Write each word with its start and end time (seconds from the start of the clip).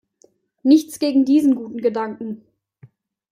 Nichts 0.63 0.97
gegen 0.97 1.25
diesen 1.25 1.53
guten 1.53 1.77
Gedanken. 1.77 2.41